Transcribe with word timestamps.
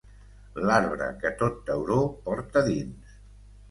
L'arbre 0.69 1.11
que 1.21 1.33
tot 1.43 1.63
tauró 1.71 2.01
porta 2.27 2.69
dins. 2.75 3.19